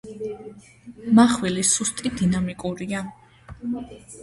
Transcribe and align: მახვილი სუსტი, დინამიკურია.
მახვილი 1.19 1.67
სუსტი, 1.73 2.13
დინამიკურია. 2.23 3.05